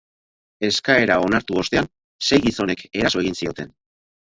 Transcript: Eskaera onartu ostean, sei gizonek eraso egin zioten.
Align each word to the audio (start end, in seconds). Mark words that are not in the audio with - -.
Eskaera 0.69 1.17
onartu 1.25 1.59
ostean, 1.65 1.91
sei 2.29 2.41
gizonek 2.47 2.85
eraso 3.03 3.25
egin 3.25 3.39
zioten. 3.45 3.73